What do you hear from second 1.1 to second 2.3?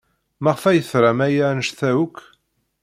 aya anect-a akk?